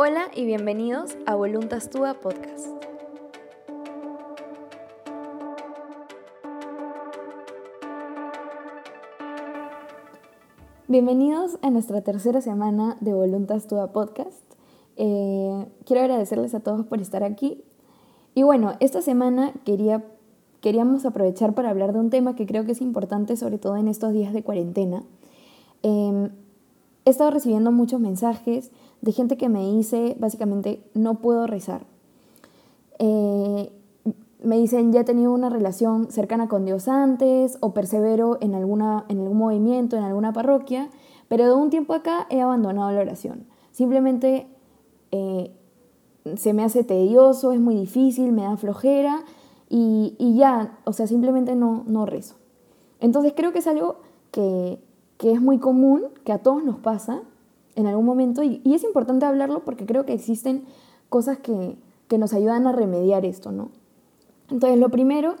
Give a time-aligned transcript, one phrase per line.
[0.00, 2.68] Hola y bienvenidos a Voluntas Tua Podcast.
[10.86, 14.40] Bienvenidos a nuestra tercera semana de Voluntas Tua Podcast.
[14.94, 17.64] Eh, quiero agradecerles a todos por estar aquí.
[18.36, 20.04] Y bueno, esta semana quería,
[20.60, 23.88] queríamos aprovechar para hablar de un tema que creo que es importante, sobre todo en
[23.88, 25.02] estos días de cuarentena.
[25.82, 26.30] Em,
[27.08, 28.70] he estado recibiendo muchos mensajes
[29.00, 31.86] de gente que me dice, básicamente, no puedo rezar.
[32.98, 33.72] Eh,
[34.42, 39.04] me dicen, ya he tenido una relación cercana con Dios antes o persevero en, alguna,
[39.08, 40.90] en algún movimiento, en alguna parroquia,
[41.28, 43.46] pero de un tiempo acá he abandonado la oración.
[43.72, 44.46] Simplemente
[45.10, 45.52] eh,
[46.36, 49.24] se me hace tedioso, es muy difícil, me da flojera
[49.68, 52.36] y, ya, o sea, simplemente no, no rezo.
[53.00, 53.96] Entonces creo que es algo
[54.30, 54.78] que,
[55.18, 57.22] que es muy común, que a todos nos pasa
[57.74, 60.64] en algún momento y, es importante hablarlo porque creo que existen
[61.08, 61.76] cosas que,
[62.08, 63.70] que nos ayudan a remediar esto, ¿no?
[64.50, 65.34] Entonces, lo primero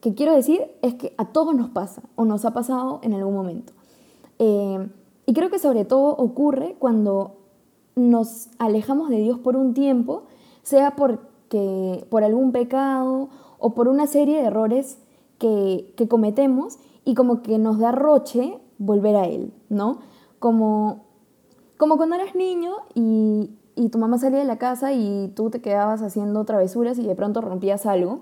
[0.00, 3.34] que quiero decir es que a todos nos pasa o nos ha pasado en algún
[3.34, 3.72] momento.
[4.38, 4.88] Eh,
[5.26, 7.36] y creo que sobre todo ocurre cuando
[7.96, 10.24] nos alejamos de Dios por un tiempo,
[10.62, 14.98] sea porque, por algún pecado o por una serie de errores
[15.38, 20.00] que, que cometemos y como que nos da roche volver a Él, ¿no?
[20.40, 21.10] Como
[21.80, 23.48] como cuando eras niño y,
[23.90, 27.40] tu mamá salía de la casa y tú te quedabas haciendo travesuras y de pronto
[27.40, 28.20] rompías algo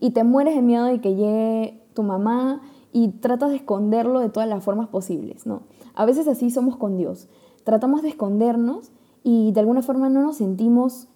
[0.00, 2.62] y te mueres de miedo de que llegue tu mamá
[2.94, 5.64] y tratas de esconderlo de todas las formas posibles, ¿no?
[5.94, 7.28] A veces así somos con Dios.
[7.64, 8.90] Tratamos de escondernos
[9.22, 11.08] y de alguna forma no nos sentimos,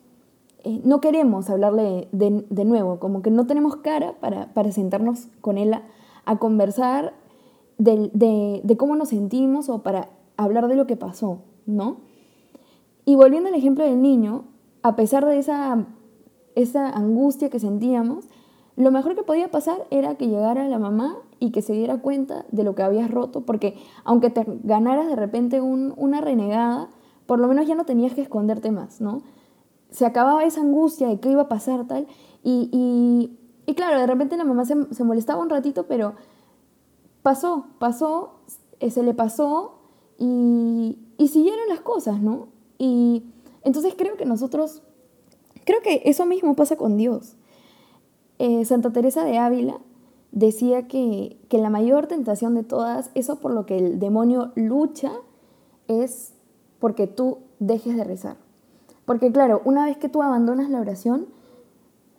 [0.62, 5.72] eh, no queremos hablarle de, nuevo, como que no tenemos cara para, sentarnos con Él
[6.26, 7.14] a, conversar
[7.82, 11.40] de, de cómo nos sentimos o para hablar de lo que pasó.
[11.66, 11.98] ¿no?
[13.04, 14.44] Y volviendo al ejemplo del niño,
[14.82, 15.86] a pesar de esa,
[16.54, 18.26] esa angustia que sentíamos,
[18.76, 22.44] lo mejor que podía pasar era que llegara la mamá y que se diera cuenta
[22.50, 26.88] de lo que habías roto, porque aunque te ganaras de repente una renegada,
[27.26, 29.22] por lo menos ya no tenías que esconderte más, ¿no?
[29.90, 32.06] Se acababa esa angustia de qué iba a pasar, tal,
[32.42, 32.70] y,
[33.66, 36.14] y, claro, de repente la mamá se, se, molestaba un ratito, pero
[37.22, 38.40] pasó, pasó,
[38.80, 39.78] eh, se le pasó
[40.18, 40.98] y,
[41.28, 42.48] siguieron las cosas, ¿no?
[42.78, 43.24] Y
[43.62, 44.82] entonces creo que nosotros,
[45.64, 47.36] creo que eso mismo pasa con Dios.
[48.38, 49.78] Eh, Santa Teresa de Ávila
[50.32, 55.12] decía que, que la mayor tentación de todas, eso por lo que el demonio lucha,
[55.88, 56.32] es
[56.78, 58.36] porque tú dejes de rezar.
[59.04, 61.26] Porque claro, una vez que tú abandonas la oración,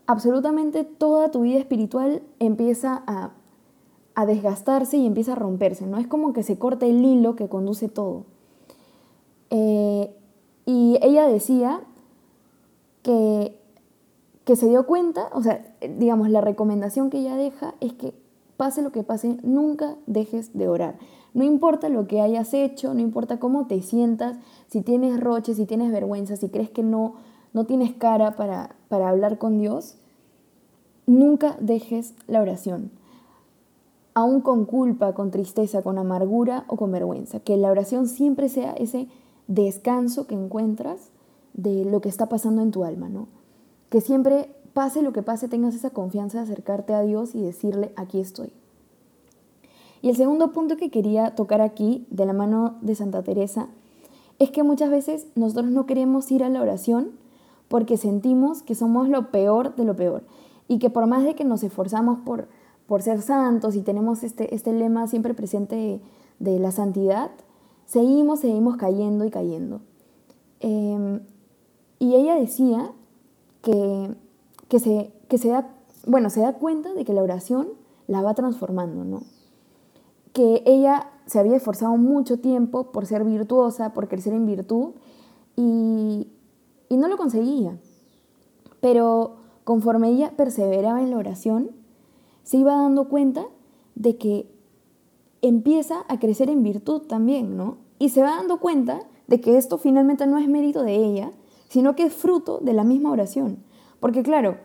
[0.07, 3.31] absolutamente toda tu vida espiritual empieza a,
[4.15, 5.97] a, desgastarse y empieza a romperse, ¿no?
[5.97, 8.25] Es como que se corta el hilo que conduce todo.
[9.49, 10.15] Eh,
[10.65, 11.81] y ella decía
[13.03, 13.57] que,
[14.45, 18.13] que se dio cuenta, o sea, digamos, la recomendación que ella deja es que
[18.57, 20.99] pase lo que pase, nunca dejes de orar.
[21.33, 25.65] No importa lo que hayas hecho, no importa cómo te sientas, si tienes roches, si
[25.65, 27.15] tienes vergüenza, si crees que no,
[27.53, 29.95] no tienes cara para, para hablar con Dios,
[31.07, 32.91] nunca dejes la oración.
[34.13, 37.39] Aún con culpa, con tristeza, con amargura o con vergüenza.
[37.39, 39.07] Que la oración siempre sea ese
[39.47, 41.09] descanso que encuentras
[41.53, 43.27] de lo que está pasando en tu alma, ¿no?
[43.89, 47.93] Que siempre, pase lo que pase, tengas esa confianza de acercarte a Dios y decirle,
[47.95, 48.53] aquí estoy.
[50.01, 53.67] Y el segundo punto que quería tocar aquí, de la mano de Santa Teresa,
[54.39, 57.11] es que muchas veces nosotros no queremos ir a la oración
[57.67, 60.23] porque sentimos que somos lo peor de lo peor
[60.67, 62.47] y que por más de que nos esforzamos por,
[62.91, 66.01] por ser santos y tenemos este, este lema siempre presente
[66.39, 67.31] de la santidad,
[67.85, 69.79] seguimos, seguimos cayendo y cayendo.
[70.59, 71.21] Em,
[71.99, 72.91] y ella decía
[73.61, 74.13] que,
[74.67, 75.69] que, se, que se, da,
[76.05, 77.69] bueno, se da cuenta de que la oración
[78.07, 79.23] la va transformando, ¿no?
[80.33, 84.89] Que ella se había esforzado mucho tiempo por ser virtuosa, por crecer en virtud,
[85.55, 86.27] y,
[86.89, 87.79] y no lo conseguía.
[88.81, 91.79] Pero conforme ella perseveraba en la oración,
[92.43, 93.45] se iba dando cuenta
[93.95, 94.49] de que
[95.41, 97.77] empieza a crecer en virtud también, ¿no?
[97.99, 101.31] Y se va dando cuenta de que esto finalmente no es mérito de ella,
[101.69, 103.59] sino que es fruto de la misma oración.
[103.99, 104.57] Porque claro,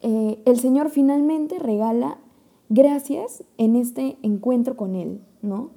[0.00, 2.18] eh, el Señor finalmente regala
[2.68, 5.70] gracias en este encuentro con Él, ¿no?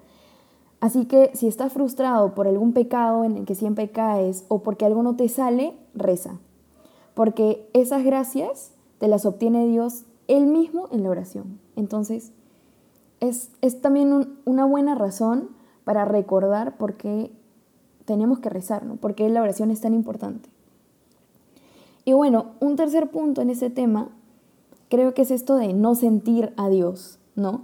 [0.80, 4.86] Así que si estás frustrado por algún pecado en el que siempre caes o porque
[4.86, 6.40] algo no te sale, reza.
[7.14, 11.60] Porque esas gracias te las obtiene Dios Él mismo en la oración.
[11.76, 12.32] Entonces,
[13.20, 15.50] es, también una buena razón
[15.84, 17.32] para recordar por qué,
[18.06, 18.98] tenemos que rezar, ¿no?
[18.98, 20.50] Porque la oración es tan importante.
[22.04, 24.10] Y bueno, un tercer punto en ese tema
[24.90, 27.62] creo que es esto de no sentir a Dios, ¿no?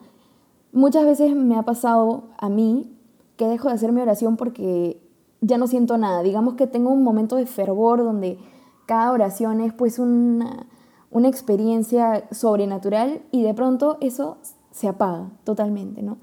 [0.72, 2.90] Muchas veces me ha pasado a mí
[3.36, 5.02] que dejo de hacer mi oración porque
[5.42, 6.24] ya no siento nada.
[6.24, 8.38] Digamos que tengo un momento de fervor donde
[8.86, 10.68] cada oración es pues una,
[11.12, 14.38] una experiencia sobrenatural y de pronto eso
[14.72, 16.18] se apaga totalmente, ¿no?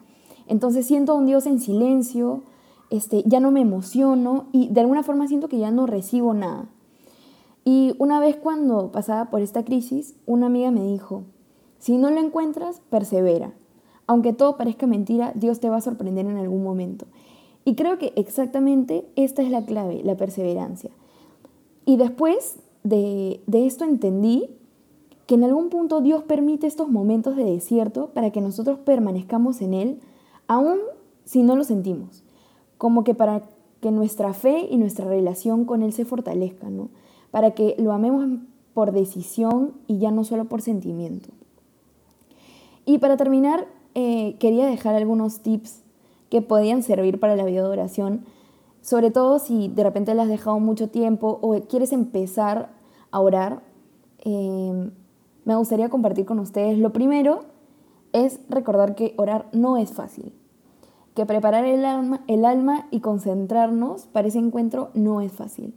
[0.46, 2.42] Entonces siento a un Dios en silencio,
[2.90, 6.68] este, ya no me emociono y de alguna forma siento que ya no recibo nada.
[7.64, 11.24] Y una vez cuando pasaba por esta crisis, una amiga me dijo,
[11.78, 13.54] si no lo encuentras, persevera.
[14.06, 17.06] Aunque todo parezca mentira, Dios te va a sorprender en algún momento.
[17.64, 20.90] Y creo que exactamente esta es la clave, la perseverancia.
[21.84, 24.56] Y después de, de esto entendí
[25.26, 29.74] que en algún punto Dios permite estos momentos de desierto para que nosotros permanezcamos en
[29.74, 30.00] Él,
[30.46, 30.78] aun
[31.24, 32.22] si no lo sentimos.
[32.78, 33.42] Como que para
[33.80, 36.88] que nuestra fe y nuestra relación con Él se fortalezcan, ¿no?
[37.32, 38.40] Para que lo amemos
[38.72, 41.30] por decisión y ya no solo por sentimiento.
[42.84, 45.82] Y para terminar, eh, quería dejar algunos tips
[46.30, 48.24] que podían servir para la vida de oración,
[48.80, 52.70] sobre todo si de repente le has dejado mucho tiempo o quieres empezar
[53.10, 53.62] a orar.
[54.24, 54.90] Eh,
[55.46, 56.76] me gustaría compartir con ustedes.
[56.78, 57.44] Lo primero
[58.12, 60.34] es recordar que orar no es fácil,
[61.14, 65.72] que preparar el alma, el alma y concentrarnos para ese encuentro no es fácil.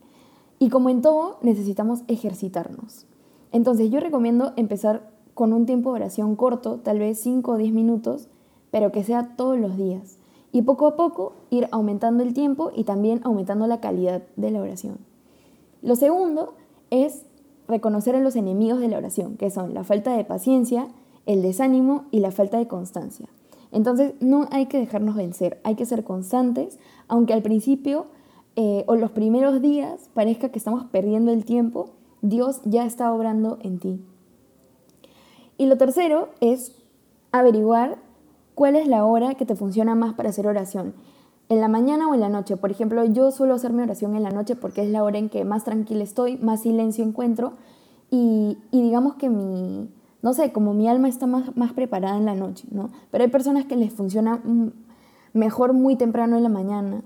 [0.58, 3.06] Y como en todo, necesitamos ejercitarnos.
[3.52, 7.72] Entonces yo recomiendo empezar con un tiempo de oración corto, tal vez 5 o 10
[7.72, 8.28] minutos,
[8.72, 10.18] pero que sea todos los días.
[10.52, 14.62] Y poco a poco ir aumentando el tiempo y también aumentando la calidad de la
[14.62, 14.98] oración.
[15.84, 16.56] Lo segundo
[16.90, 17.26] es
[17.70, 20.88] reconocer a los enemigos de la oración, que son la falta de paciencia,
[21.26, 23.28] el desánimo y la falta de constancia.
[23.72, 28.08] Entonces no hay que dejarnos vencer, hay que ser constantes, aunque al principio
[28.56, 33.60] eh, o los primeros días parezca que estamos perdiendo el tiempo, Dios ya está obrando
[33.62, 34.02] en ti.
[35.58, 36.76] Y lo tercero es
[37.32, 37.98] averiguar
[38.56, 40.94] cuál es la hora que te funciona más para hacer oración.
[41.50, 42.58] En la mañana o en la noche.
[42.58, 45.30] Por ejemplo, yo suelo hacer mi oración en la noche porque es la hora en
[45.30, 47.54] que más tranquila estoy, más silencio encuentro
[48.12, 49.90] y, digamos que mi,
[50.22, 52.90] no sé, como mi alma está más, preparada en la noche, ¿no?
[53.12, 54.70] Pero hay personas que les funciona mm,
[55.34, 57.02] mejor muy temprano en la mañana.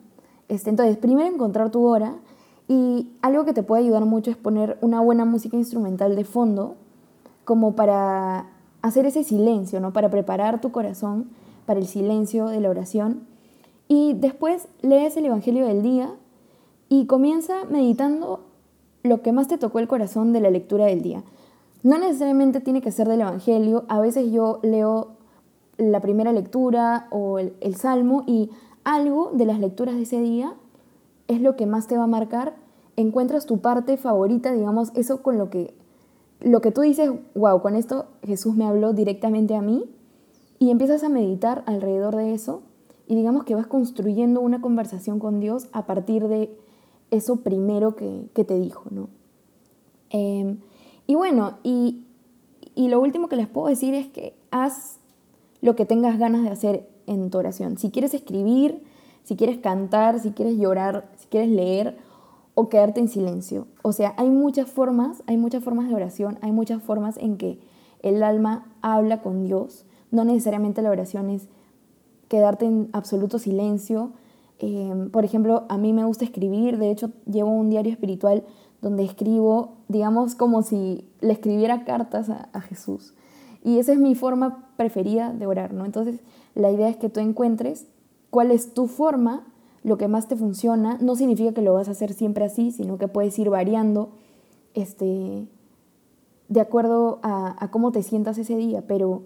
[0.48, 2.16] Este, entonces, primero encontrar tu hora
[2.68, 6.76] y algo que te puede ayudar mucho es poner una buena música instrumental de fondo
[7.44, 8.48] como para
[8.82, 9.92] hacer ese silencio, ¿no?
[9.94, 11.30] Para preparar tu corazón
[11.66, 13.28] para el silencio de la oración.
[13.88, 16.10] Y después lees el Evangelio del día
[16.90, 18.42] y comienza meditando
[19.04, 21.24] lo que más te tocó el corazón de la lectura del día.
[21.84, 25.10] No necesariamente tiene que ser del Evangelio, a veces yo leo
[25.78, 28.50] la primera lectura o el, Salmo y
[28.84, 30.54] algo de las lecturas de ese día
[31.28, 32.56] es lo que más te va a marcar.
[32.96, 35.74] Encuentras tu parte favorita, digamos, eso con lo que,
[36.40, 39.84] lo que tú dices, wow, con esto Jesús me habló directamente a mí
[40.60, 42.62] y empiezas a meditar alrededor de eso
[43.08, 46.56] y digamos que vas construyendo una conversación con Dios a partir de
[47.12, 49.10] eso primero que, te dijo, ¿no?
[50.10, 50.60] Em,
[51.06, 52.06] y bueno, y,
[52.76, 55.00] y lo último que les puedo decir es que haz
[55.62, 57.78] lo que tengas ganas de hacer en tu oración.
[57.78, 58.84] Si quieres escribir,
[59.24, 61.98] si quieres cantar, si quieres llorar, si quieres leer
[62.56, 63.68] o quedarte en silencio.
[63.82, 67.60] O sea, hay muchas formas, hay muchas formas de oración, hay muchas formas en que
[68.02, 69.86] el alma habla con Dios.
[70.12, 71.48] No necesariamente la oración es
[72.34, 74.12] quedarte en absoluto silencio.
[74.58, 78.44] Em, por ejemplo, a mí me gusta escribir, de hecho llevo un diario espiritual
[78.82, 83.14] donde escribo, digamos, como si le escribiera cartas a, Jesús.
[83.64, 85.86] Y esa es mi forma preferida de orar, ¿no?
[85.86, 86.22] Entonces,
[86.56, 87.86] la idea es que tú encuentres
[88.32, 89.46] cuál es tu forma,
[89.84, 90.98] lo que más te funciona.
[91.02, 94.10] No significa que lo vas a hacer siempre así, sino que puedes ir variando
[94.74, 95.46] este,
[96.48, 99.22] de acuerdo a cómo te sientas ese día, pero,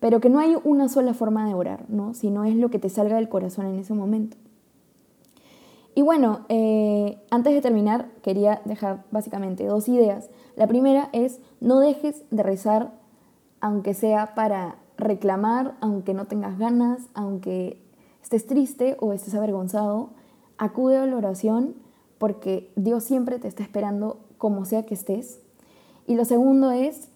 [0.00, 2.14] pero que no hay una sola forma de orar, ¿no?
[2.14, 4.36] Sino es lo que te salga del corazón en ese momento.
[5.94, 10.30] Y bueno, eh, antes de terminar, quería dejar básicamente dos ideas.
[10.54, 12.92] La primera es, no dejes de rezar,
[13.60, 17.80] aunque sea para reclamar, aunque no tengas ganas, aunque
[18.22, 20.10] estés triste o estés avergonzado,
[20.56, 21.74] acude a la oración
[22.18, 25.40] porque Dios siempre te está esperando como sea que estés.
[26.06, 27.08] Y lo segundo es,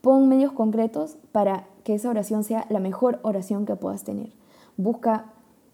[0.00, 4.32] pon medios concretos para que esa oración sea la mejor oración que puedas tener.
[4.76, 5.26] Busca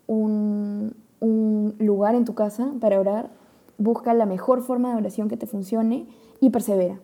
[0.06, 3.30] un, un lugar en tu casa para orar,
[3.78, 6.04] busca la mejor forma de oración que te funcione
[6.38, 7.00] y persevera.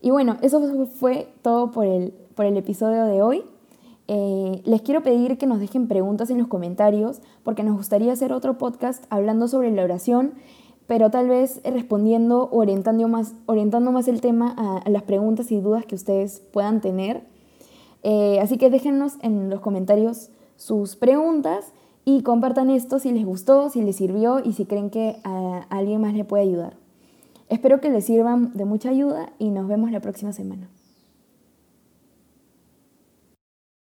[0.00, 3.42] Y bueno, eso fue todo por el, por el episodio de hoy.
[4.06, 8.32] Eh, les quiero pedir que nos dejen preguntas en los comentarios porque nos gustaría hacer
[8.32, 10.34] otro podcast hablando sobre la oración,
[10.86, 15.86] pero tal vez respondiendo orientando más, orientando más el tema a, las preguntas y dudas
[15.86, 17.31] que ustedes puedan tener.
[18.02, 21.72] Eh, así que déjennos en los comentarios sus preguntas
[22.04, 26.00] y compartan esto si les gustó, si les sirvió y si creen que a alguien
[26.00, 26.76] más le puede ayudar.
[27.48, 30.68] Espero que les sirvan de mucha ayuda y nos vemos la próxima semana.